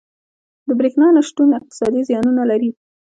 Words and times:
•د 0.67 0.69
برېښنا 0.79 1.07
نه 1.15 1.21
شتون 1.27 1.49
اقتصادي 1.59 2.01
زیانونه 2.09 2.43
لري. 2.51 2.71